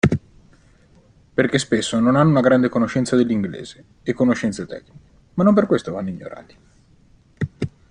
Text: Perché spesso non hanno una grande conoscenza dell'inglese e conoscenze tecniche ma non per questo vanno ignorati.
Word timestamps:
Perché 1.35 1.59
spesso 1.59 1.99
non 1.99 2.15
hanno 2.15 2.31
una 2.31 2.41
grande 2.41 2.69
conoscenza 2.69 3.15
dell'inglese 3.15 3.85
e 4.01 4.13
conoscenze 4.13 4.65
tecniche 4.65 5.09
ma 5.35 5.43
non 5.43 5.53
per 5.53 5.67
questo 5.67 5.91
vanno 5.91 6.09
ignorati. 6.09 6.57